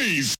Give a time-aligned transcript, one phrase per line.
[0.00, 0.39] noise.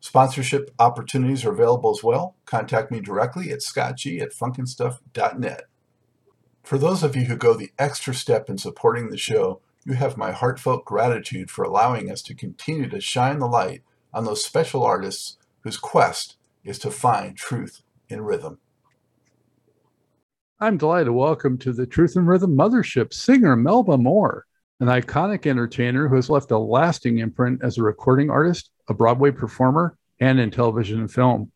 [0.00, 2.36] Sponsorship opportunities are available as well.
[2.46, 5.64] Contact me directly at scottg at funkinstuff.net.
[6.62, 10.16] For those of you who go the extra step in supporting the show, you have
[10.16, 14.82] my heartfelt gratitude for allowing us to continue to shine the light on those special
[14.82, 18.58] artists whose quest is to find truth in rhythm.
[20.60, 24.46] I'm delighted to welcome to the Truth and Rhythm Mothership singer Melba Moore,
[24.78, 29.30] an iconic entertainer who has left a lasting imprint as a recording artist, a Broadway
[29.30, 31.50] performer, and in television and film.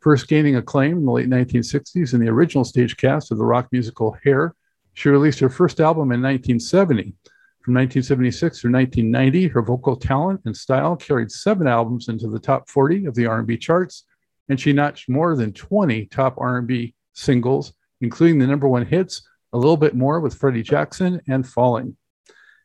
[0.00, 3.68] First gaining acclaim in the late 1960s in the original stage cast of the rock
[3.70, 4.56] musical Hair,
[4.94, 7.14] she released her first album in 1970.
[7.62, 12.68] From 1976 through 1990, her vocal talent and style carried seven albums into the top
[12.68, 14.04] 40 of the R&B charts,
[14.48, 19.22] and she notched more than 20 top R&B singles, including the number one hits,
[19.52, 21.96] A Little Bit More with Freddie Jackson and Falling.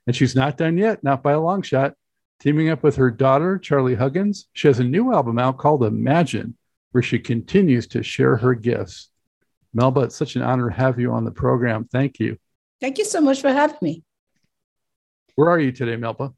[0.07, 1.94] And she's not done yet, not by a long shot.
[2.40, 6.56] Teaming up with her daughter, Charli Huggins, she has a new album out called Imagine,
[6.92, 9.09] where she continues to share her gifts.
[9.74, 11.86] Melba, it's such an honor to have you on the program.
[11.86, 12.38] Thank you.
[12.80, 14.03] Thank you so much for having me.
[15.36, 16.34] Where are you today, Melba?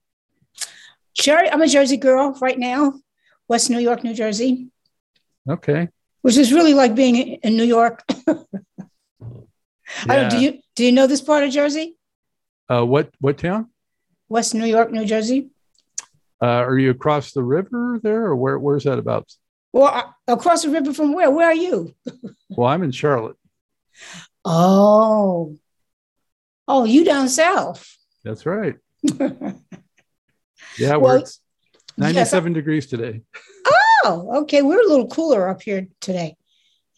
[1.14, 2.94] Sherry, I'm a Jersey girl right now,
[3.48, 4.68] West New York, New Jersey.
[5.50, 5.90] Okay.
[6.22, 8.04] Which is really like being in New York.
[10.06, 10.30] Yeah.
[10.30, 11.98] do you do you know this part of Jersey?
[12.70, 13.70] Uh, what what town?
[14.30, 15.50] West New York, New Jersey.
[16.42, 18.58] Uh, are you across the river there, or where?
[18.58, 19.30] Where's that about?
[19.74, 21.30] Well, uh, across the river from where?
[21.32, 21.94] Where are you?
[22.50, 23.38] Well, I'm in Charlotte.
[24.44, 25.56] Oh,
[26.68, 27.96] oh, you down south?
[28.24, 28.76] That's right.
[30.78, 31.40] Yeah, Well, where it's
[31.98, 33.22] yes, 97 degrees today.
[34.06, 34.62] Oh, okay.
[34.62, 36.36] We're a little cooler up here today.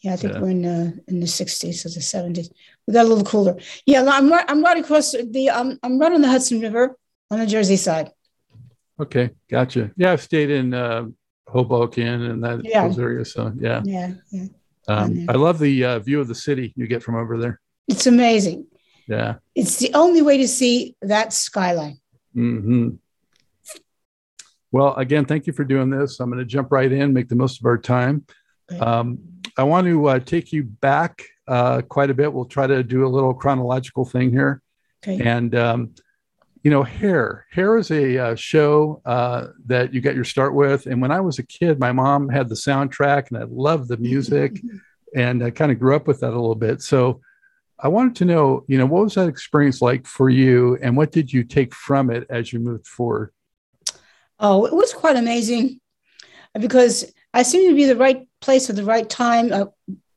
[0.02, 0.40] Yeah, I think Yeah.
[0.40, 2.48] we're in the in the 60s or the 70s.
[2.86, 3.56] We got a little cooler.
[3.86, 4.44] Yeah, I'm right.
[4.48, 5.50] I'm right across the.
[5.50, 6.96] Um, I'm right on the Hudson River
[7.30, 8.10] on the Jersey side.
[9.00, 9.90] Okay, gotcha.
[9.96, 11.06] Yeah, I've stayed in uh,
[11.48, 12.86] Hoboken and that Yeah.
[12.86, 13.32] those areas.
[13.32, 14.46] So yeah, Yeah, yeah.
[14.88, 15.26] um.
[15.28, 17.60] I love the uh, view of the city you get from over there.
[17.88, 18.66] It's amazing.
[19.08, 19.36] Yeah.
[19.54, 21.98] It's the only way to see that skyline.
[22.34, 22.90] hmm
[24.70, 26.20] Well, again, thank you for doing this.
[26.20, 28.24] I'm going to jump right in, make the most of our time.
[28.80, 29.18] Um,
[29.58, 32.32] I want to uh, take you back uh, quite a bit.
[32.32, 34.62] We'll try to do a little chronological thing here.
[35.06, 35.22] Okay.
[35.22, 35.94] And, um,
[36.62, 37.46] you know, Hair.
[37.50, 40.86] Hair is a uh, show uh, that you got your start with.
[40.86, 43.96] And when I was a kid, my mom had the soundtrack and I loved the
[43.96, 44.60] music
[45.14, 46.80] and I kind of grew up with that a little bit.
[46.82, 47.20] So
[47.78, 51.10] I wanted to know, you know, what was that experience like for you and what
[51.10, 53.32] did you take from it as you moved forward?
[54.38, 55.80] Oh, it was quite amazing
[56.58, 59.52] because I seemed to be the right place at the right time.
[59.52, 59.64] I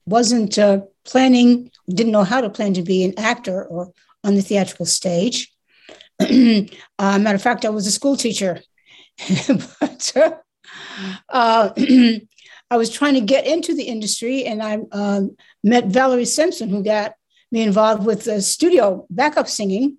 [0.06, 3.92] wasn't uh, planning, didn't know how to plan to be an actor or
[4.24, 5.55] on the theatrical stage.
[7.00, 8.62] uh, matter of fact, I was a school teacher,
[9.48, 10.42] but
[11.30, 11.70] uh,
[12.72, 16.84] I was trying to get into the industry, and I um, met Valerie Simpson, who
[16.84, 17.14] got
[17.52, 19.98] me involved with the studio backup singing.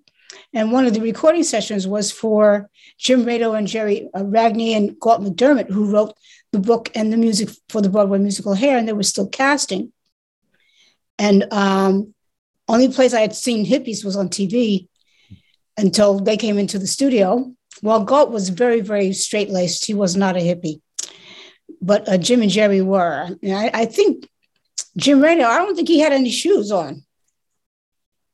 [0.53, 4.99] And one of the recording sessions was for Jim Rado and Jerry uh, Ragni and
[4.99, 6.13] Galt MacDermot, who wrote
[6.51, 9.93] the book and the music for the Broadway musical Hair, and they were still casting.
[11.17, 12.13] And um,
[12.67, 14.87] only place I had seen hippies was on TV
[15.77, 17.53] until they came into the studio.
[17.83, 19.85] Well, Galt was very, very straight laced.
[19.85, 20.81] He was not a hippie,
[21.81, 23.29] but uh, Jim and Jerry were.
[23.43, 24.27] And I, I think
[24.97, 27.03] Jim Rado, I don't think he had any shoes on.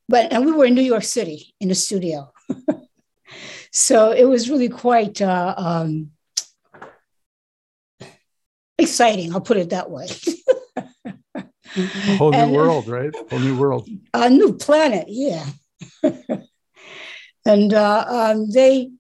[0.07, 2.31] But and we were in New York City in the studio,
[3.71, 6.11] so it was really quite uh, um,
[8.77, 9.33] exciting.
[9.33, 10.07] I'll put it that way.
[11.75, 13.15] A whole new and, world, right?
[13.29, 13.89] Whole new world.
[14.13, 15.45] A new planet, yeah.
[17.45, 18.91] and uh, um, they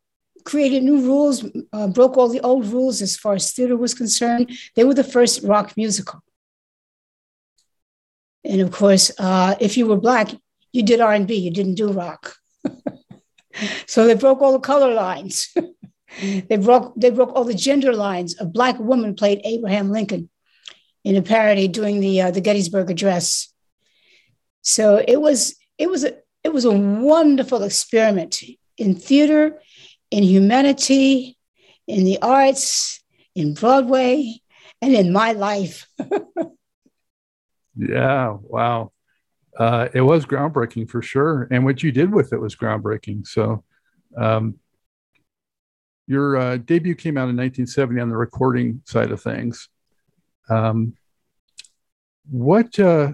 [0.43, 4.51] created new rules, uh, broke all the old rules as far as theater was concerned.
[4.75, 6.21] They were the first rock musical.
[8.43, 10.31] And of course, uh, if you were black,
[10.73, 12.35] you did R&B, you didn't do rock.
[13.87, 15.55] so they broke all the color lines.
[16.21, 18.35] they broke they broke all the gender lines.
[18.39, 20.29] A black woman played Abraham Lincoln
[21.03, 23.53] in a parody doing the uh, the Gettysburg Address.
[24.61, 28.43] So it was it was a it was a wonderful experiment
[28.77, 29.59] in theater,
[30.11, 31.37] in humanity,
[31.87, 33.03] in the arts,
[33.35, 34.41] in Broadway,
[34.81, 35.87] and in my life.
[37.75, 38.91] yeah, wow.
[39.57, 41.47] Uh, it was groundbreaking for sure.
[41.51, 43.27] And what you did with it was groundbreaking.
[43.27, 43.63] So,
[44.17, 44.59] um,
[46.07, 49.69] your uh, debut came out in 1970 on the recording side of things.
[50.49, 50.95] Um,
[52.29, 53.13] what uh,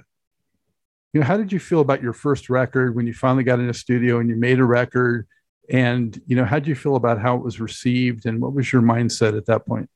[1.13, 3.69] you know, how did you feel about your first record when you finally got in
[3.69, 5.27] a studio and you made a record?
[5.69, 8.71] And you know, how did you feel about how it was received, and what was
[8.71, 9.89] your mindset at that point?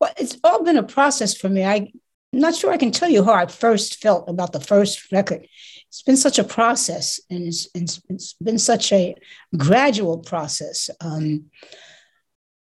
[0.00, 1.64] Well, it's all been a process for me.
[1.64, 1.88] I'm
[2.32, 5.46] not sure I can tell you how I first felt about the first record.
[5.88, 9.14] It's been such a process, and it's, it's, it's been such a
[9.56, 10.90] gradual process.
[11.00, 11.50] Um,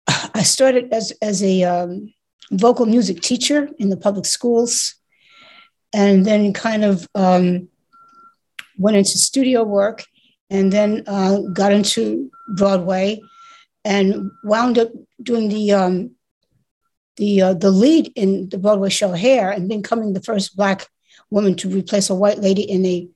[0.06, 2.14] I started as as a um,
[2.52, 4.94] vocal music teacher in the public schools
[5.96, 7.68] and then kind of um,
[8.78, 10.04] went into studio work
[10.50, 13.18] and then uh, got into Broadway
[13.82, 14.90] and wound up
[15.22, 16.10] doing the um,
[17.16, 20.86] the uh, the lead in the Broadway show Hair and becoming the first black
[21.30, 23.08] woman to replace a white lady in a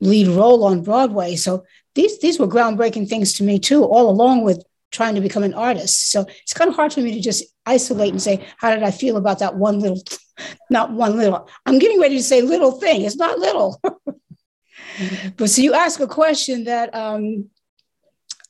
[0.00, 1.36] lead role on Broadway.
[1.36, 1.64] So
[1.94, 5.54] these these were groundbreaking things to me too, all along with trying to become an
[5.54, 6.10] artist.
[6.10, 8.90] So it's kind of hard for me to just isolate and say, how did I
[8.90, 10.02] feel about that one little,
[10.70, 13.02] not one little, I'm getting ready to say little thing.
[13.02, 13.80] It's not little.
[15.36, 17.48] but so you ask a question that um,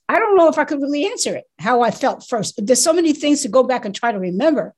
[0.09, 2.57] I don't know if I could really answer it, how I felt first.
[2.57, 4.75] But there's so many things to go back and try to remember.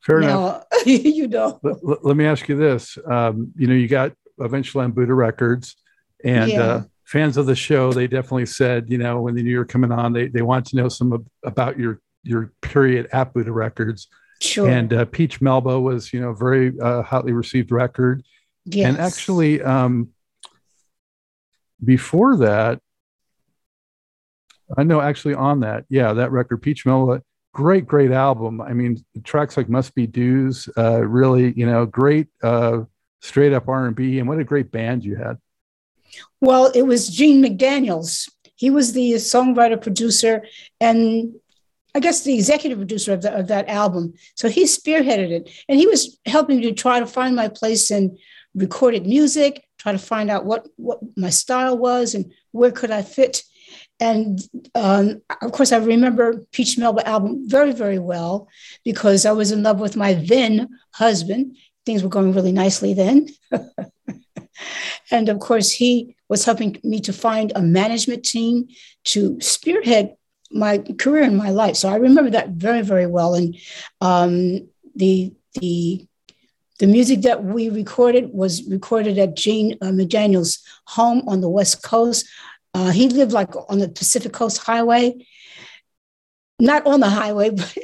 [0.00, 0.64] Fair now, enough.
[0.86, 1.60] you know.
[1.62, 2.98] Let, let, me ask you this.
[3.08, 5.76] Um, you know, you got eventually on Buddah Records
[6.24, 6.62] and yeah.
[6.62, 9.64] uh, fans of the show, they definitely said, you know, when they knew you were
[9.64, 13.52] coming on, they, they want to know some of, about your, your period at Buddah
[13.52, 14.08] Records.
[14.40, 14.68] Sure.
[14.68, 18.24] And uh, Peach Melba was, you know, very uh, hotly received record.
[18.64, 18.88] Yes.
[18.88, 20.10] And actually, um,
[21.84, 22.80] before that,
[24.76, 28.60] I know actually on that, yeah, that record, Peach Melba, great, great album.
[28.60, 32.82] I mean, tracks like Must Be Dues, uh, really, you know, great, uh,
[33.20, 35.38] straight up R&B, and what a great band you had.
[36.40, 38.28] Well, it was Gene McDaniels.
[38.56, 40.44] He was the songwriter, producer,
[40.80, 41.34] and
[41.94, 44.14] I guess the executive producer of, the, of that album.
[44.34, 45.50] So he spearheaded it.
[45.68, 48.18] And he was helping me to try to find my place in
[48.54, 53.02] recorded music, try to find out what, what my style was and where could I
[53.02, 53.42] fit.
[54.00, 54.40] And
[54.74, 58.48] um, of course, I remember Peach Melba album very, very well
[58.84, 61.56] because I was in love with my then husband.
[61.84, 63.28] Things were going really nicely then.
[65.10, 68.68] And of course, he was helping me to find a management team
[69.04, 70.16] to spearhead
[70.52, 71.76] my career in my life.
[71.76, 73.34] So I remember that very, very well.
[73.34, 73.56] And
[74.00, 76.06] um, the the
[76.78, 81.82] the music that we recorded was recorded at Gene uh, McDaniel's home on the West
[81.82, 82.26] Coast.
[82.74, 85.26] Uh, he lived like on the Pacific Coast Highway,
[86.58, 87.76] not on the highway, but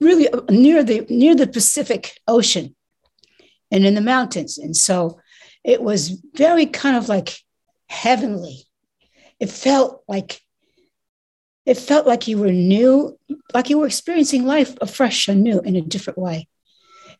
[0.00, 2.74] really near the near the Pacific Ocean
[3.70, 4.58] and in the mountains.
[4.58, 5.20] And so
[5.64, 7.38] it was very kind of like
[7.88, 8.64] heavenly.
[9.40, 10.40] It felt like
[11.66, 13.18] it felt like you were new,
[13.52, 16.48] like you were experiencing life afresh and new in a different way.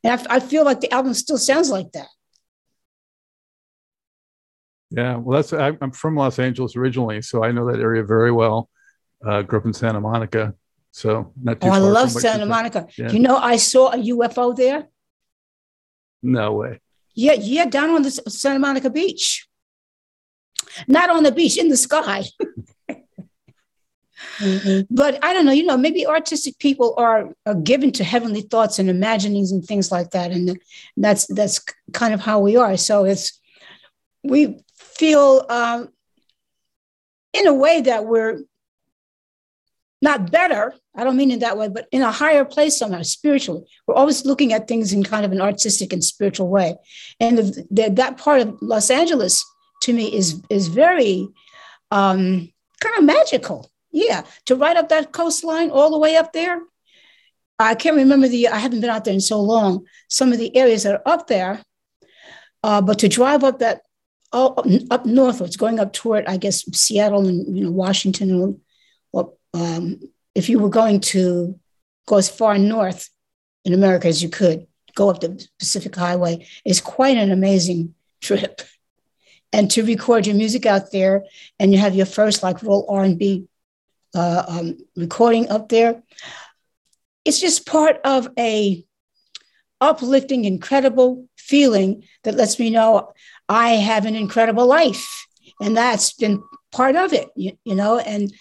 [0.04, 2.06] And I, I feel like the album still sounds like that.
[4.90, 8.70] Yeah, well, that's I'm from Los Angeles originally, so I know that area very well.
[9.24, 10.54] Uh, grew up in Santa Monica,
[10.92, 11.68] so not too.
[11.68, 11.76] Far.
[11.76, 12.86] Oh, I love Santa Monica.
[12.96, 13.10] Yeah.
[13.10, 14.86] You know, I saw a UFO there.
[16.22, 16.80] No way.
[17.14, 19.48] Yeah, yeah, down on the Santa Monica beach.
[20.86, 22.24] Not on the beach, in the sky.
[24.90, 28.78] but I don't know, you know, maybe artistic people are, are given to heavenly thoughts
[28.78, 30.30] and imaginings and things like that.
[30.30, 30.58] And
[30.96, 32.76] that's that's kind of how we are.
[32.76, 33.40] So it's
[34.22, 35.88] we feel um,
[37.32, 38.40] in a way that we're
[40.02, 40.74] not better.
[40.94, 43.62] I don't mean in that way, but in a higher place somehow, spiritually.
[43.86, 46.76] We're always looking at things in kind of an artistic and spiritual way.
[47.20, 49.44] And the, the, that part of Los Angeles
[49.82, 51.28] to me is is very
[51.90, 53.70] um, kind of magical.
[53.96, 56.60] Yeah, to ride up that coastline all the way up there.
[57.58, 58.48] I can't remember the.
[58.48, 59.86] I haven't been out there in so long.
[60.08, 61.62] Some of the areas that are up there,
[62.62, 63.80] uh, but to drive up that
[64.34, 64.54] oh,
[64.90, 68.60] up, northwards, going up toward I guess Seattle and you know Washington
[69.12, 69.98] well, um,
[70.34, 71.58] if you were going to
[72.06, 73.08] go as far north
[73.64, 78.60] in America as you could, go up the Pacific Highway, is quite an amazing trip.
[79.54, 81.24] And to record your music out there,
[81.58, 83.48] and you have your first like real R and B
[84.16, 86.02] uh, um, recording up there,
[87.24, 88.84] it's just part of a
[89.80, 93.12] uplifting, incredible feeling that lets me know
[93.48, 95.06] I have an incredible life,
[95.60, 96.42] and that's been
[96.72, 98.32] part of it, you, you know, and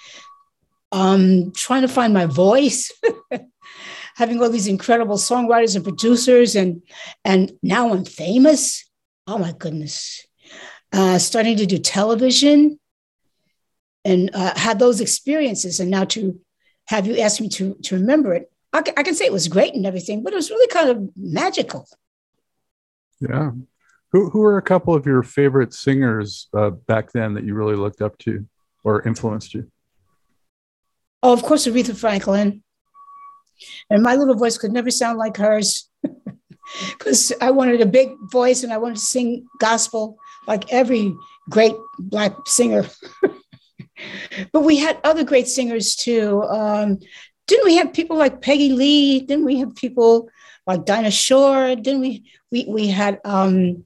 [0.92, 2.92] um, trying to find my voice,
[4.16, 6.82] having all these incredible songwriters and producers, and
[7.24, 8.86] and now I'm famous.
[9.28, 10.26] Oh my goodness!
[10.94, 12.80] Uh, starting to do television,
[14.06, 16.40] and uh, had those experiences, and now to
[16.88, 19.86] have you ask me to to remember it, I, can say it was great and
[19.86, 21.88] everything, but it was really kind of magical.
[23.20, 23.52] Yeah.
[24.12, 27.76] Who who are a couple of your favorite singers uh, back then that you really
[27.76, 28.46] looked up to
[28.84, 29.70] or influenced you?
[31.24, 32.64] Oh, of course, Aretha Franklin.
[33.90, 35.90] And my little voice could never sound like hers
[36.90, 41.16] because I wanted a big voice and I wanted to sing gospel like every
[41.50, 42.86] great Black singer.
[44.52, 46.44] but we had other great singers too.
[46.44, 47.00] Um,
[47.48, 49.20] didn't we have people like Peggy Lee?
[49.20, 50.30] Didn't we have people
[50.66, 51.76] like Dinah Shore?
[51.76, 52.32] Didn't we?
[52.52, 53.84] We, we had, um,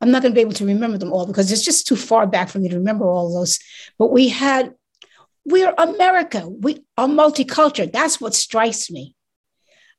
[0.00, 2.26] I'm not going to be able to remember them all because it's just too far
[2.26, 3.58] back for me to remember all those.
[3.98, 4.74] But we had
[5.46, 6.48] we're America.
[6.48, 7.92] We are multicultural.
[7.92, 9.14] That's what strikes me.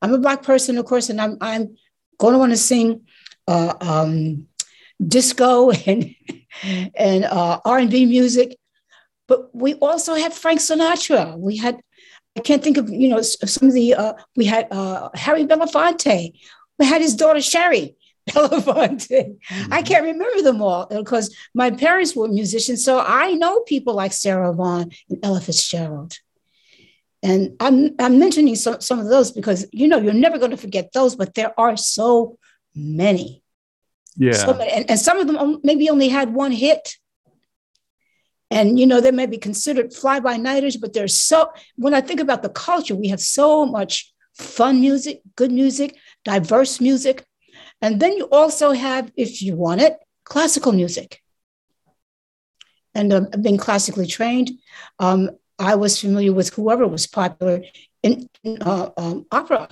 [0.02, 1.76] I'm a black person, of course, and I'm I'm
[2.18, 3.06] going to want to sing
[3.48, 4.46] uh, um,
[5.04, 6.14] disco and
[6.94, 8.56] and uh, R&B music,
[9.28, 11.38] but we also had Frank Sinatra.
[11.38, 11.80] We had
[12.36, 16.32] I can't think of you know some of the uh, we had uh, Harry Belafonte.
[16.78, 17.96] We had his daughter Shari
[18.30, 19.36] Belafonte.
[19.70, 24.12] I can't remember them all because my parents were musicians, so I know people like
[24.12, 26.18] Sarah Vaughan and Ella Fitzgerald.
[27.22, 30.56] And I'm I'm mentioning some, some of those because you know you're never going to
[30.56, 32.38] forget those, but there are so
[32.74, 33.42] many.
[34.16, 34.32] Yeah.
[34.32, 34.70] So many.
[34.70, 36.96] And, and some of them maybe only had one hit.
[38.50, 42.42] And you know, they may be considered fly-by-nighters, but there's so when I think about
[42.42, 47.26] the culture, we have so much fun music, good music, diverse music.
[47.82, 51.22] And then you also have, if you want it, classical music.
[52.94, 54.50] And um, being classically trained,
[54.98, 57.62] um, I was familiar with whoever was popular
[58.02, 59.68] in, in uh, um, opera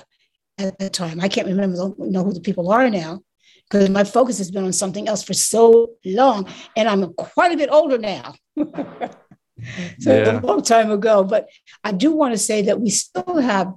[0.59, 1.21] at that time.
[1.21, 3.23] I can't remember know who the people are now
[3.69, 7.57] because my focus has been on something else for so long, and I'm quite a
[7.57, 8.35] bit older now.
[8.57, 10.39] so Yeah.
[10.39, 11.49] a long time ago, but
[11.83, 13.73] I do want to say that we still have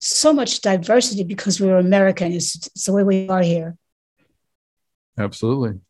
[0.00, 2.32] so much diversity because we're American.
[2.32, 3.76] It's, it's the way we are here.
[5.18, 5.80] Absolutely.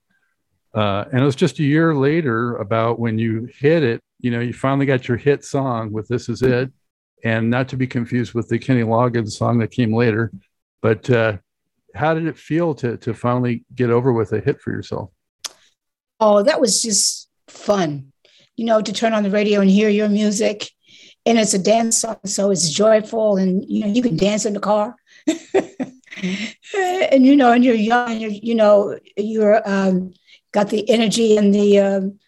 [0.75, 4.41] Uh, and it was just a year later about when you hit it, you know,
[4.41, 6.73] you finally got your hit song with This Is It,
[7.25, 10.31] and not to be confused with the Kenny Loggins song that came later.
[10.81, 11.39] But uh,
[11.99, 15.11] how did it feel to, to finally get over with a hit for yourself?
[16.21, 18.13] Oh, that was just fun,
[18.57, 20.71] you know, to turn on the radio and hear your music.
[21.27, 24.55] And it's a dance song, so it's joyful, and you know, you can dance in
[24.55, 24.97] the car.
[25.27, 30.15] and you know, and you're young, you're, you know, you're um,
[30.53, 32.19] got the energy and the, um,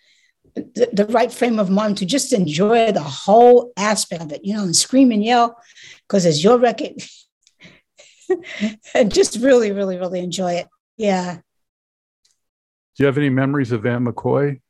[0.55, 4.55] the the right frame of mind to just enjoy the whole aspect of it, you
[4.55, 5.57] know, and scream and yell
[6.07, 7.03] because it's your record,
[8.95, 10.69] and just really, really, really enjoy it.
[10.97, 11.37] Yeah.
[11.37, 14.61] Do you have any memories of Van McCoy?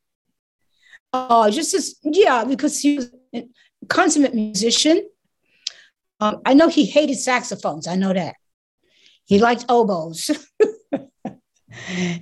[1.12, 3.48] Oh, just as yeah, because he was a
[3.88, 5.08] consummate musician.
[6.20, 7.88] Um, I know he hated saxophones.
[7.88, 8.36] I know that.
[9.24, 10.30] He liked oboes.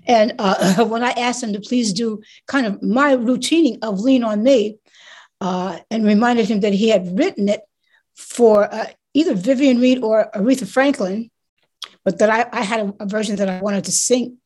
[0.07, 4.25] And uh, when I asked him to please do kind of my routining of Lean
[4.25, 4.79] on Me,
[5.41, 7.61] uh, and reminded him that he had written it
[8.17, 11.31] for uh, either Vivian Reed or Aretha Franklin,
[12.05, 14.39] but that I, I had a, a, version that I wanted to sing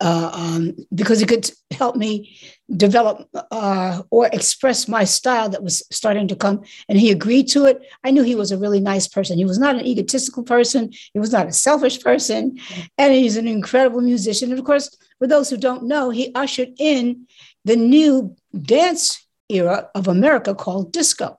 [0.00, 2.38] uh, um, because it could help me
[2.76, 6.62] develop uh, or express my style that was starting to come.
[6.88, 7.82] And he agreed to it.
[8.04, 9.38] I knew he was a really nice person.
[9.38, 10.92] He was not an egotistical person.
[11.12, 12.58] He was not a selfish person.
[12.96, 14.50] And he's an incredible musician.
[14.50, 17.26] And of course, for those who don't know, he ushered in
[17.64, 21.38] the new dance era of America called disco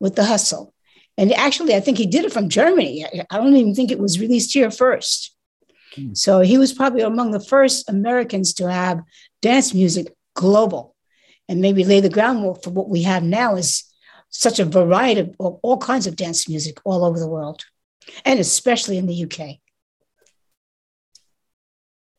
[0.00, 0.74] with the hustle.
[1.18, 3.04] And actually, I think he did it from Germany.
[3.30, 5.36] I don't even think it was released here first.
[5.94, 6.14] Hmm.
[6.14, 9.02] So he was probably among the first Americans to have
[9.40, 10.94] dance music global
[11.48, 13.84] and maybe lay the groundwork for what we have now is
[14.30, 17.62] such a variety of all kinds of dance music all over the world,
[18.24, 19.58] and especially in the UK.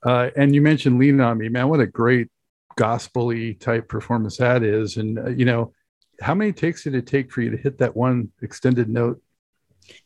[0.05, 1.69] Uh, and you mentioned Lean on Me, man.
[1.69, 2.27] What a great
[2.75, 4.97] gospel type performance that is.
[4.97, 5.73] And, uh, you know,
[6.21, 9.21] how many takes did it take for you to hit that one extended note?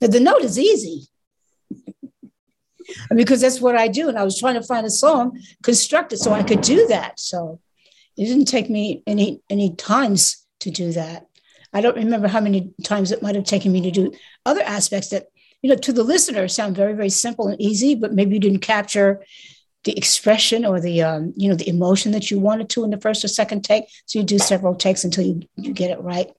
[0.02, 1.08] Now, the note is easy
[3.14, 4.10] because that's what I do.
[4.10, 7.20] And I was trying to find a song constructed so I could do that.
[7.20, 7.60] So
[8.18, 11.28] it didn't take me any any times to do that.
[11.74, 14.12] I don't remember how many times it might have taken me to do
[14.46, 15.28] other aspects that,
[15.62, 18.62] you know, to the listener sound very, very simple and easy, but maybe you didn't
[18.62, 19.24] capture
[19.88, 23.00] the expression or the um, you know the emotion that you wanted to in the
[23.00, 23.86] first or second take.
[24.06, 26.30] So you do several takes until you, you get it right.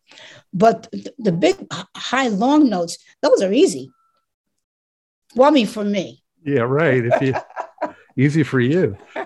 [0.53, 1.57] But the, the big
[1.97, 3.91] high long notes, those are easy.
[5.35, 6.23] Well, I mean for me.
[6.45, 7.03] Yeah, right.
[7.07, 7.35] If you
[8.23, 8.99] easy for you.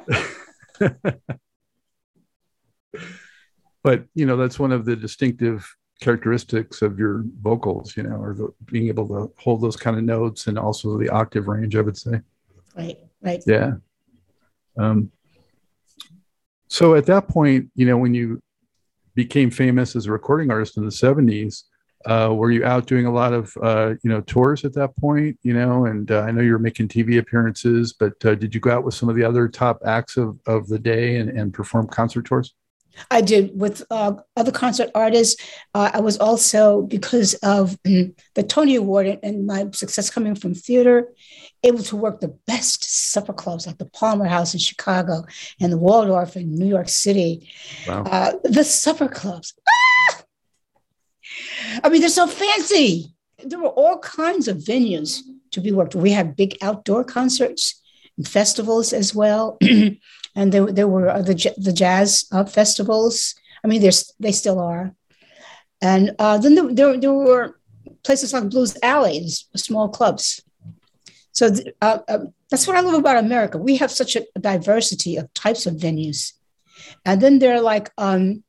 [3.82, 5.68] but you know, that's one of the distinctive
[6.00, 10.04] characteristics of your vocals, you know, or the, being able to hold those kind of
[10.04, 12.20] notes and also the octave range, I would say.
[12.76, 13.42] Right, right.
[13.48, 13.72] Yeah.
[14.76, 15.10] Um,
[16.68, 18.40] so at that point, you know, when you
[19.14, 21.64] became famous as a recording artist in the 70s,
[22.06, 25.38] uh, were you out doing a lot of uh, you know tours at that point
[25.42, 25.86] you know?
[25.86, 28.84] And uh, i know you were making tv appearances but uh, did you go out
[28.84, 32.24] with some of the other top acts of, of the day and, and perform concert
[32.24, 32.54] tours?
[33.10, 35.40] I did with uh, other concert artists.
[35.74, 40.54] Uh, i was also because of mm, the tony award and my success coming from
[40.54, 41.08] theater
[41.64, 45.24] able to work the best supper clubs like the palmer house in chicago
[45.60, 47.48] and the waldorf in new york city
[47.86, 48.40] wow.
[48.44, 49.54] the supper clubs
[51.82, 53.14] I mean, they're so fancy.
[53.44, 55.20] There were all kinds of venues
[55.52, 55.94] to be worked.
[55.94, 57.80] We had big outdoor concerts
[58.16, 59.58] and festivals as well.
[60.34, 63.34] and there, there were the, the jazz uh, festivals.
[63.64, 64.94] I mean, there's, they still are.
[65.80, 67.58] And uh, then there, there, there, were
[68.04, 70.40] places like Blues Alley, small clubs.
[71.32, 72.18] So uh, uh,
[72.50, 73.58] that's what I love about America.
[73.58, 76.32] We have such a diversity of types of venues.
[77.04, 78.44] And then there are like um,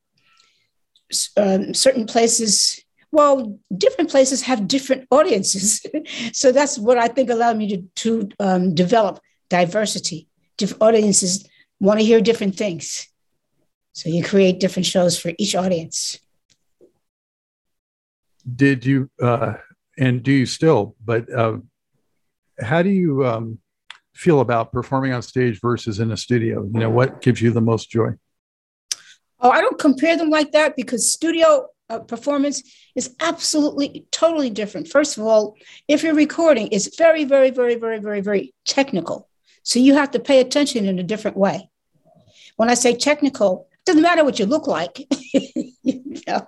[1.38, 5.86] um, certain places well, different places have different audiences.
[6.34, 9.19] so that's what I think allowed me to, to um, develop
[9.50, 10.28] diversity.
[10.58, 11.48] Different audiences
[11.80, 13.08] want to hear different things.
[13.91, 16.17] So you create different shows for each audience.
[18.56, 19.54] Did you, uh,
[19.96, 21.58] and do you still, but uh,
[22.63, 23.60] how do you um,
[24.13, 26.63] feel about performing on stage versus in a studio?
[26.63, 28.12] You know, what gives you the most joy?
[29.39, 32.63] Oh, I don't compare them like that because studio uh, performance
[32.95, 34.88] is absolutely totally different.
[34.88, 35.56] First of all,
[35.88, 39.28] if you're recording, it's very, very, very, very, very, very technical.
[39.63, 41.69] So you have to pay attention in a different way.
[42.56, 45.06] When I say technical, it doesn't matter what you look like.
[45.34, 46.47] you know,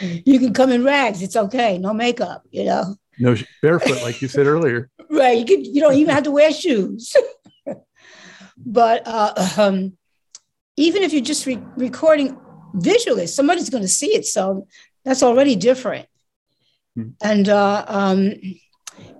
[0.00, 1.22] you can come in rags.
[1.22, 1.78] It's okay.
[1.78, 2.42] No makeup.
[2.50, 2.96] You know.
[3.22, 4.90] No barefoot, like you said earlier.
[5.10, 5.38] right.
[5.38, 5.64] You can.
[5.64, 7.14] You don't even have to wear shoes.
[8.56, 9.96] but uh, um,
[10.76, 12.36] even if you're just re- recording
[12.74, 14.26] visually, somebody's going to see it.
[14.26, 14.66] So
[15.04, 16.08] that's already different.
[16.98, 17.10] Mm-hmm.
[17.22, 18.32] And uh, um,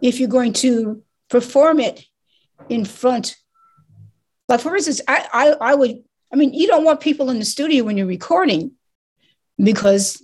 [0.03, 2.05] if you're going to perform it
[2.69, 3.37] in front,
[4.49, 7.45] like for instance, I, I, I would, I mean, you don't want people in the
[7.45, 8.73] studio when you're recording
[9.63, 10.21] because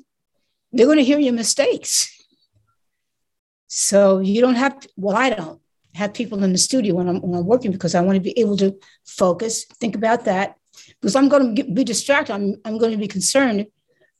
[0.72, 2.17] they're going to hear your mistakes.
[3.68, 5.60] So you don't have, to, well, I don't
[5.94, 8.38] have people in the studio when I'm, when I'm working because I want to be
[8.38, 8.76] able to
[9.06, 10.56] focus, think about that,
[11.00, 12.32] because I'm going to be distracted.
[12.32, 13.66] I'm, I'm going to be concerned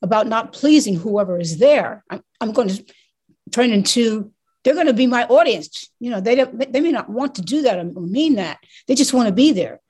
[0.03, 2.05] about not pleasing whoever is there.
[2.11, 2.85] I'm, I'm going to
[3.51, 4.33] turn into,
[4.63, 5.89] they're going to be my audience.
[5.99, 8.59] You know, they, don't, they may not want to do that or mean that.
[8.87, 9.81] They just want to be there.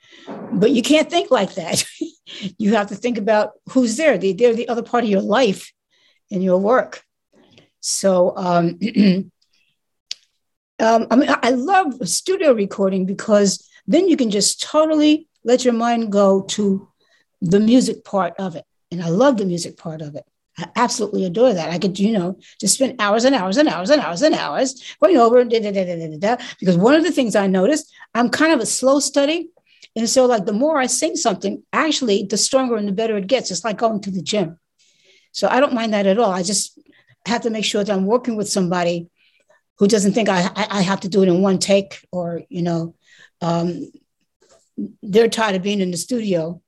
[0.52, 1.84] But you can't think like that.
[2.58, 4.18] you have to think about who's there.
[4.18, 5.72] They, they're the other part of your life
[6.30, 7.02] and your work.
[7.80, 8.78] So, um,
[10.80, 15.74] um, I mean, I love studio recording because then you can just totally let your
[15.74, 16.88] mind go to
[17.40, 18.64] the music part of it.
[18.90, 20.24] And I love the music part of it.
[20.58, 21.70] I absolutely adore that.
[21.70, 24.96] I could, you know, just spend hours and hours and hours and hours and hours
[25.00, 27.92] going over da, da, da, da, da, da, because one of the things I noticed,
[28.14, 29.50] I'm kind of a slow study.
[29.94, 33.26] And so, like, the more I sing something, actually, the stronger and the better it
[33.26, 33.50] gets.
[33.50, 34.58] It's like going to the gym.
[35.32, 36.30] So I don't mind that at all.
[36.30, 36.78] I just
[37.26, 39.08] have to make sure that I'm working with somebody
[39.78, 42.94] who doesn't think I, I, have to do it in one take or, you know,
[43.40, 43.90] um,
[45.02, 46.60] they're tired of being in the studio.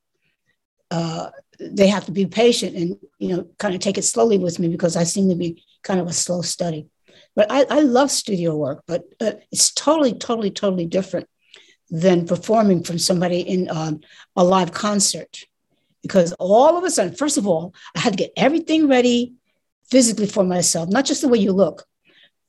[0.90, 4.58] Uh, they have to be patient and, you know, kind of take it slowly with
[4.58, 6.88] me because I seem to be kind of a slow study.
[7.34, 11.28] But I, I love studio work, but uh, it's totally, totally, totally different
[11.90, 14.00] than performing from somebody in um,
[14.36, 15.44] a live concert.
[16.02, 19.34] Because all of a sudden, first of all, I had to get everything ready
[19.90, 21.84] physically for myself, not just the way you look,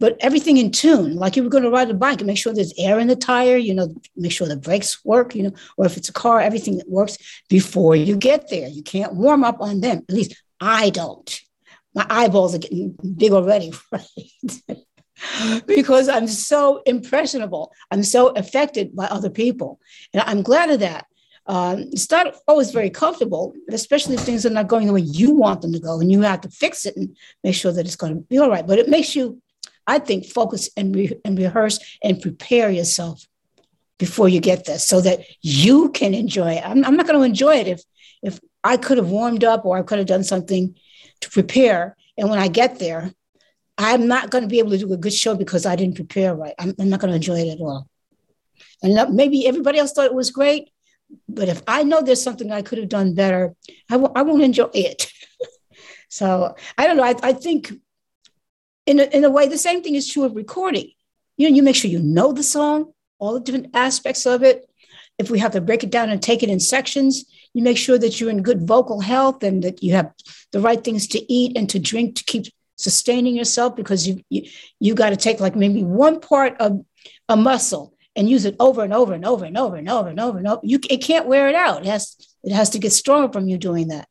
[0.02, 1.16] but everything in tune.
[1.16, 3.16] Like you were going to ride a bike and make sure there's air in the
[3.16, 6.42] tire, you know, make sure the brakes work, you know, or if it's a car,
[6.42, 8.68] everything works before you get there.
[8.68, 10.00] You can't warm up on them.
[10.10, 11.40] At least I don't.
[11.94, 15.64] My eyeballs are getting big already, right?
[15.68, 17.72] because I'm so impressionable.
[17.92, 19.80] I'm so affected by other people.
[20.14, 21.06] And I'm glad of that.
[21.46, 25.36] Um, it's not always very comfortable, especially if things are not going the way you
[25.36, 27.96] want them to go, and you have to fix it and make sure that it's
[27.96, 28.66] going to be all right.
[28.66, 29.42] But it makes you,
[29.88, 33.26] I think, focus and, re- and rehearse and prepare yourself
[33.98, 36.64] before you get there, so that you can enjoy it.
[36.66, 37.82] I'm, I'm not going to enjoy it if
[38.24, 40.76] if I could have warmed up or I could have done something
[41.22, 43.12] to prepare, and when I get there,
[43.78, 46.36] I'm not going to be able to do a good show because I didn't prepare
[46.36, 46.54] right.
[46.60, 47.88] I'm, I'm not going to enjoy it at all.
[48.84, 50.70] And maybe everybody else thought it was great,
[51.28, 53.56] but if I know there's something I could have done better,
[53.90, 55.12] I w- I won't enjoy it.
[56.10, 57.04] so I don't know.
[57.04, 57.72] I, I think
[58.92, 60.92] in a, in a way, the same thing is true of recording.
[61.38, 64.70] You know, you make sure you know the song, all the different aspects of it.
[65.18, 67.24] If we have to break it down and take it in sections,
[67.54, 70.12] you make sure that you're in good vocal health and that you have
[70.52, 74.44] the right things to eat and to drink to keep sustaining yourself because you you,
[74.80, 76.84] you got to take like maybe one part of
[77.30, 80.20] a muscle and use it over and over and over and over and over and
[80.20, 80.62] over and over.
[80.64, 81.86] You it can't wear it out.
[81.86, 84.10] It has it has to get stronger from you doing that.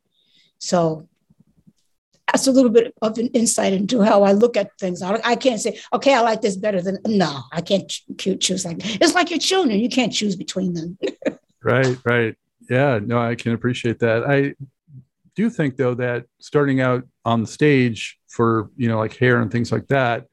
[0.59, 1.10] So
[2.33, 5.03] that's a little bit of an insight into how I look at things.
[5.03, 7.43] I, I can't say, okay, I like this better than no.
[7.53, 9.79] I can't choose like it's like your children.
[9.79, 10.99] You can't choose between them.
[11.63, 12.37] right, right.
[12.69, 14.25] Yeah, no, I can appreciate that.
[14.29, 14.55] I
[15.35, 19.51] do think though that starting out on the stage for you know like hair and
[19.51, 20.27] things like that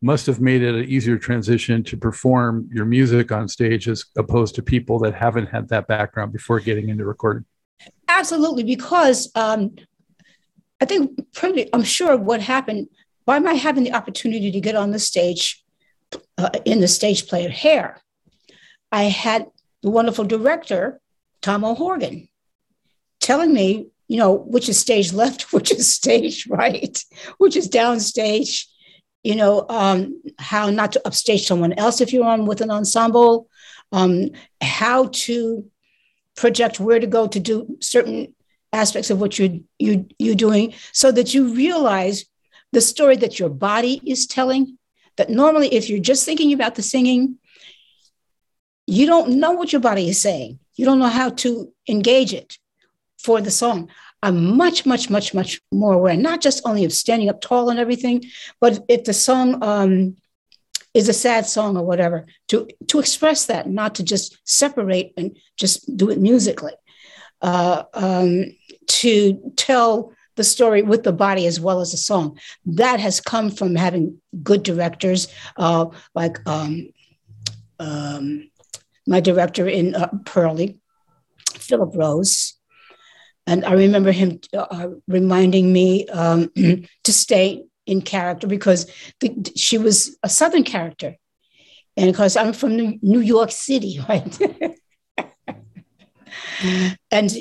[0.00, 4.54] must have made it an easier transition to perform your music on stage as opposed
[4.54, 7.44] to people that haven't had that background before getting into recording
[8.08, 9.74] absolutely because um,
[10.84, 12.88] i think probably i'm sure what happened
[13.26, 15.64] by my having the opportunity to get on the stage
[16.36, 18.00] uh, in the stage play of hair?
[18.92, 19.46] I had
[19.82, 21.00] the wonderful director
[21.40, 22.28] tom o'horgan
[23.28, 23.66] telling me
[24.08, 26.94] you know which is stage left which is stage right
[27.38, 28.66] which is downstage
[29.24, 33.48] you know, um, how not to upstage someone else if you're on with an ensemble,
[33.90, 35.68] um, how to
[36.36, 38.34] project where to go to do certain
[38.74, 42.24] aspects of what you're, you, you're doing so that you realize
[42.72, 44.78] the story that your body is telling.
[45.16, 47.38] That normally, if you're just thinking about the singing,
[48.86, 50.58] you don't know what your body is saying.
[50.74, 52.58] You don't know how to engage it
[53.18, 53.88] for the song.
[54.22, 57.78] I'm much, much, much, much more aware, not just only of standing up tall and
[57.78, 58.24] everything,
[58.60, 60.16] but if the song um,
[60.94, 65.36] is a sad song or whatever, to, to express that, not to just separate and
[65.56, 66.72] just do it musically,
[67.42, 68.46] uh, um,
[68.86, 72.38] to tell the story with the body as well as the song.
[72.66, 76.90] That has come from having good directors uh, like um,
[77.78, 78.50] um,
[79.06, 80.78] my director in uh, Purlie,
[81.54, 82.54] Philip Rose,
[83.46, 86.50] and I remember him uh, reminding me um,
[87.04, 91.16] to stay in character because the, she was a Southern character.
[91.96, 94.38] And because I'm from New York City, right?
[97.10, 97.36] and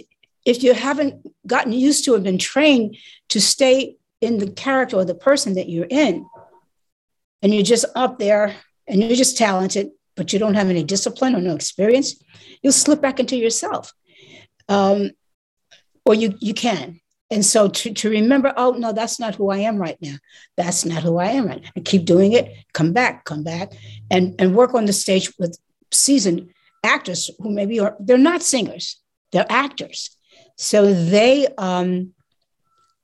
[0.46, 2.98] if you haven't gotten used to and been trained
[3.30, 6.26] to stay in the character or the person that you're in,
[7.42, 8.56] and you're just up there
[8.88, 12.22] and you're just talented, but you don't have any discipline or no experience,
[12.62, 13.94] you'll slip back into yourself.
[14.70, 15.12] Um,
[16.06, 17.00] or you you can.
[17.32, 20.16] And so to, to remember, oh no, that's not who I am right now.
[20.56, 21.64] That's not who I am right.
[21.76, 23.72] And keep doing it, come back, come back,
[24.12, 25.58] and, and work on the stage with
[25.92, 26.54] seasoned
[26.84, 29.00] actors who maybe are they're not singers,
[29.32, 30.16] they're actors.
[30.56, 32.14] So they um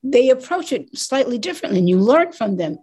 [0.03, 2.79] they approach it slightly differently and you learn from them.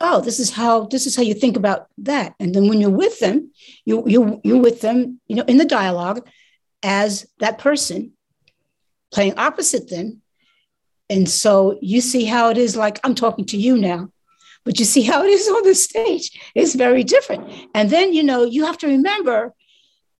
[0.00, 2.34] oh, this is how this is how you think about that.
[2.40, 3.50] And then when you're with them,
[3.84, 6.26] you you you're with them, you know, in the dialogue
[6.82, 8.12] as that person
[9.12, 10.22] playing opposite them.
[11.10, 14.10] And so you see how it is like I'm talking to you now,
[14.64, 16.38] but you see how it is on the stage.
[16.54, 17.50] It's very different.
[17.74, 19.54] And then, you know, you have to remember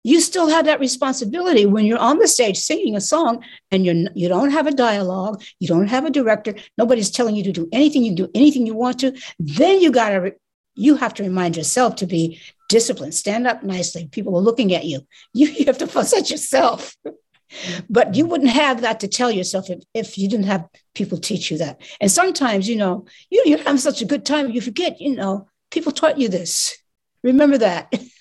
[0.05, 4.11] you still have that responsibility when you're on the stage singing a song and you're,
[4.15, 7.69] you don't have a dialogue, you don't have a director, nobody's telling you to do
[7.73, 9.17] anything, you do anything you want to.
[9.39, 10.35] Then you got to,
[10.75, 14.07] you have to remind yourself to be disciplined, stand up nicely.
[14.07, 15.01] People are looking at you.
[15.35, 16.97] You, you have to fuss at yourself.
[17.91, 21.51] but you wouldn't have that to tell yourself if, if you didn't have people teach
[21.51, 21.81] you that.
[22.01, 25.49] And sometimes, you know, you, you're having such a good time, you forget, you know,
[25.71, 26.77] people taught you this.
[27.23, 27.93] Remember that,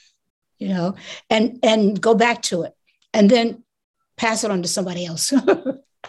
[0.59, 0.95] you know,
[1.29, 2.73] and and go back to it
[3.13, 3.63] and then
[4.15, 5.33] pass it on to somebody else.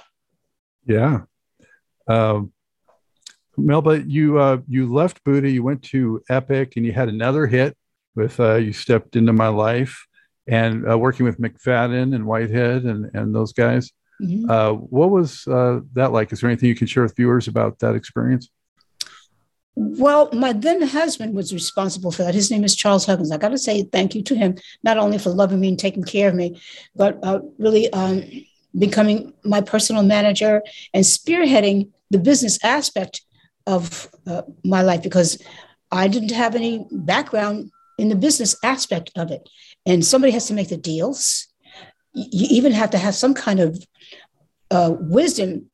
[0.86, 1.20] yeah.
[2.06, 2.52] Um,
[3.56, 7.76] Melba, you uh, you left Buddah, you went to Epic, and you had another hit
[8.14, 10.08] with uh, "You Stepped Into My Life."
[10.48, 13.92] and uh, working with McFadden and Whitehead and and those guys.
[14.20, 14.50] Mm-hmm.
[14.50, 16.32] Uh, what was uh, that like?
[16.32, 18.50] Is there anything you can share with viewers about that experience?
[19.80, 22.34] Well, my then husband was responsible for that.
[22.34, 23.30] His name is Charles Huggins.
[23.30, 26.02] I got to say thank you to him, not only for loving me and taking
[26.02, 26.60] care of me,
[26.96, 28.24] but uh, really um,
[28.76, 30.62] becoming my personal manager
[30.92, 33.22] and spearheading the business aspect
[33.68, 35.40] of uh, my life because
[35.92, 39.48] I didn't have any background in the business aspect of it
[39.86, 41.46] and somebody has to make the deals.
[42.14, 43.78] You even have to have some kind of
[44.72, 45.70] uh, wisdom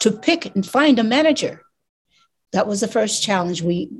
[0.00, 1.64] to pick and find a manager.
[2.52, 3.90] That was the first challenge we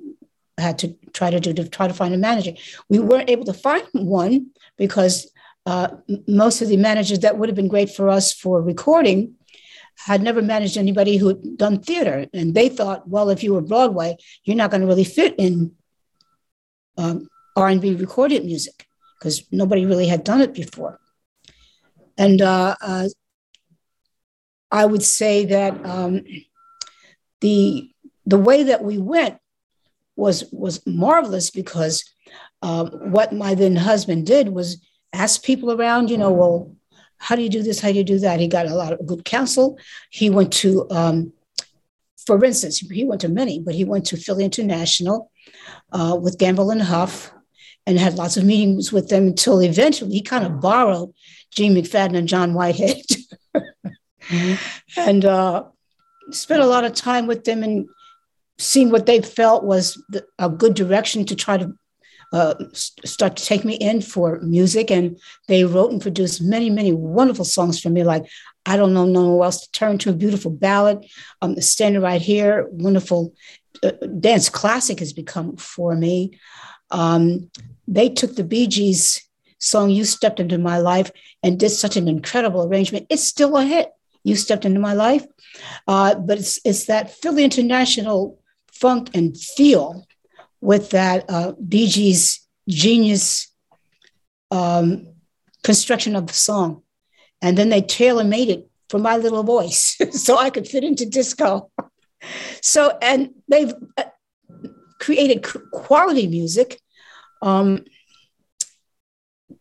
[0.57, 2.53] had to try to do to try to find a manager.
[2.89, 5.31] We weren't able to find one because
[5.67, 5.89] uh,
[6.27, 9.35] most of the managers that would have been great for us for recording
[9.97, 13.61] had never managed anybody who had done theater, and they thought, well, if you were
[13.61, 15.73] Broadway, you're not going to really fit in
[16.97, 18.87] um, R&B recorded music
[19.19, 21.01] because nobody really had done it before.
[22.17, 23.09] And uh, uh,
[24.71, 26.25] I would say that um,
[27.41, 27.91] the
[28.29, 29.39] the way that we went
[30.15, 32.05] was was marvelous because
[32.61, 36.77] um, what my then husband did was ask people around, you know, well,
[37.17, 37.81] how do you do this?
[37.81, 38.39] How do you do that?
[38.39, 39.79] He got a lot of good counsel.
[40.11, 41.33] He went to, um,
[42.27, 45.31] for instance, he went to many, but he went to Philly International
[45.93, 47.33] uh, with Gamble and Huff
[47.87, 51.15] and had lots of meetings with them until eventually he kind of borrowed
[51.51, 53.07] Gene McFadden and John Whitehead.
[53.57, 54.55] mm-hmm.
[55.01, 55.65] And uh,
[56.31, 57.89] spent a lot of time with them and
[58.59, 61.73] seeing what they felt was the, a good direction to try to
[62.33, 64.91] uh, start to take me in for music.
[64.91, 68.27] And they wrote and produced many, many wonderful songs for me, like
[68.67, 71.07] I Don't Know No One Else to Turn to, a beautiful ballad,
[71.41, 73.33] um, Standing Right Here, wonderful
[73.83, 76.39] uh, dance classic has become for me.
[76.91, 77.51] Um,
[77.87, 79.23] they took the Bee Gees
[79.59, 81.11] song "You Stepped Into My Life"
[81.43, 83.07] and did such an incredible arrangement.
[83.09, 83.91] It's still a hit.
[84.25, 85.25] "You Stepped Into My Life,"
[85.87, 88.38] uh, but it's it's that Philly International
[88.81, 90.07] funk and feel
[90.61, 91.53] with that uh,
[92.69, 93.53] genius
[94.51, 95.07] um,
[95.63, 96.83] construction of the song,
[97.43, 101.07] and then they tailor made it for my little voice so I could fit into
[101.07, 101.71] disco.
[102.63, 104.05] so and they've uh,
[104.99, 106.81] created quality music
[107.43, 107.85] um,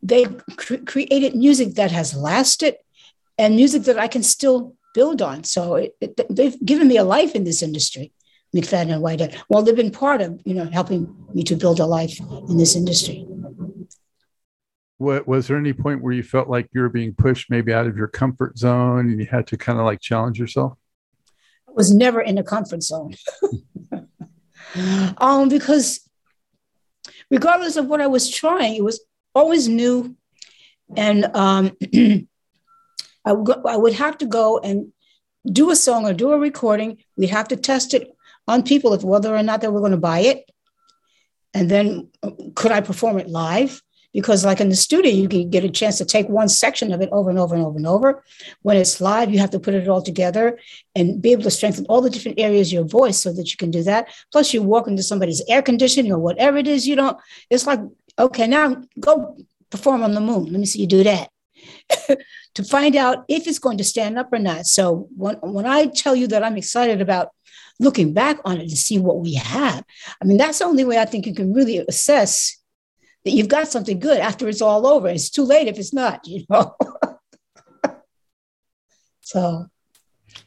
[0.02, 2.76] they've cr- created music that has lasted
[3.38, 5.44] and music that I can still build on.
[5.44, 8.12] So it, it, they've given me a life in this industry,
[8.56, 9.38] McFadden and Whitehead.
[9.50, 12.76] Well, they've been part of, you know, helping me to build a life in this
[12.76, 13.26] industry.
[14.98, 17.86] What, was there any point where you felt like you were being pushed maybe out
[17.86, 20.74] of your comfort zone and you had to kind of like challenge yourself?
[21.68, 23.14] I was never in a comfort zone.
[25.18, 26.08] um, because
[27.30, 29.02] regardless of what I was trying, it was
[29.36, 30.16] always new.
[30.96, 31.78] And um,
[33.26, 34.92] I, would would have to go and
[35.46, 36.98] do a song or do a recording.
[37.16, 38.17] We'd have to test it
[38.48, 40.50] on people if whether or not they were going to buy it.
[41.54, 43.82] And then uh, could I perform it live?
[44.18, 47.02] because like in the studio you can get a chance to take one section of
[47.02, 48.24] it over and over and over and over.
[48.64, 50.60] When it's live you have to put it all together
[50.96, 53.58] and be able to strengthen all the different areas of your voice so that you
[53.58, 54.08] can do that.
[54.32, 57.18] Plus you walk into somebody's air conditioning or whatever it is you don't
[57.52, 57.80] it's like
[58.18, 59.38] okay now go
[59.70, 60.46] perform on the moon.
[60.46, 61.30] Let me see you do that.
[62.58, 64.66] To find out if it's going to stand up or not.
[64.66, 67.30] So when, when i tell you that i'm excited about
[67.80, 69.84] looking back on it to see what we have
[70.22, 72.58] i mean that's the only way i think you can really assess
[73.28, 75.10] that you've got something good after it's all over.
[75.10, 76.78] It's too late if it's not, you know.
[79.20, 79.68] so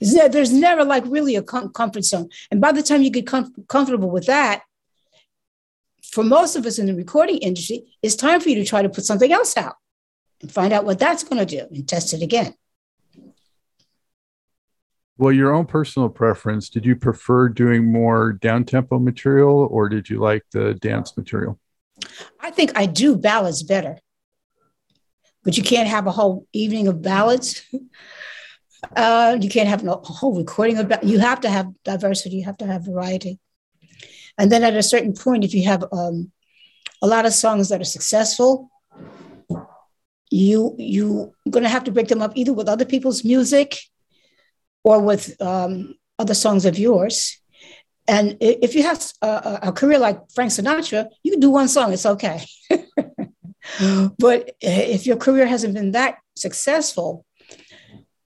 [0.00, 2.30] there's never like really a comfort zone.
[2.50, 4.62] And by the time you get com- comfortable with that,
[6.02, 8.88] for most of us in the recording industry, it's time for you to try to
[8.88, 9.76] put something else out
[10.40, 12.54] and find out what that's going to do and test it again.
[15.20, 20.08] Well, your own personal preference, did you prefer doing more down tempo material or did
[20.08, 21.58] you like the dance material?
[22.40, 23.98] I think I do ballads better,
[25.44, 27.62] but you can't have a whole evening of ballads.
[28.96, 32.36] Uh, you can't have a whole recording of You have to have diversity.
[32.36, 33.38] You have to have variety.
[34.38, 36.32] And then at a certain point, if you have um,
[37.02, 38.70] a lot of songs that are successful,
[40.30, 43.76] you you're going to have to break them up either with other people's music
[44.84, 47.38] or with um, other songs of yours.
[48.08, 51.92] And if you have a, a, career like Frank Sinatra, you can do one song,
[51.92, 52.44] it's okay.
[54.18, 57.24] but if your career hasn't been that successful,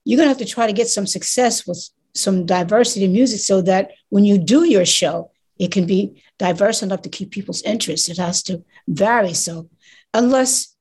[0.04, 3.40] you're going to have to try to get some success with some diversity in music
[3.40, 7.62] so that when you do your show, it can be diverse enough to keep people's
[7.62, 8.08] interest.
[8.08, 9.34] It has to vary.
[9.34, 9.68] So,
[10.12, 10.74] unless,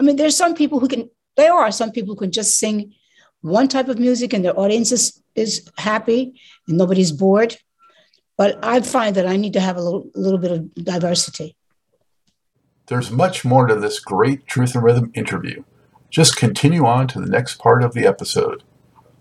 [0.00, 2.94] I mean, there's some people who can, there are some people who can just sing
[3.42, 7.56] one type of music and their audience is, is happy and nobody's bored.
[8.36, 11.54] But I find that I need to have a little, little bit of diversity.
[12.86, 15.64] There's much more to this great Truth and Rhythm interview.
[16.10, 18.64] Just continue on to the next part of the episode.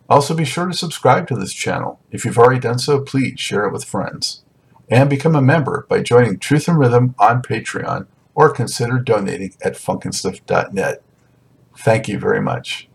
[0.09, 1.99] Also, be sure to subscribe to this channel.
[2.11, 4.43] If you've already done so, please share it with friends.
[4.89, 9.75] And become a member by joining Truth and Rhythm on Patreon or consider donating at
[9.75, 11.01] funknstuff.net.
[11.77, 12.89] Thank you very much.